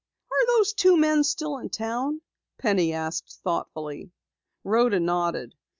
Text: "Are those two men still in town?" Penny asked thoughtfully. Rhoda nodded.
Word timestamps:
"Are 0.31 0.47
those 0.47 0.73
two 0.73 0.97
men 0.97 1.23
still 1.23 1.59
in 1.59 1.69
town?" 1.69 2.23
Penny 2.57 2.91
asked 2.91 3.37
thoughtfully. 3.43 4.09
Rhoda 4.63 4.99
nodded. 4.99 5.53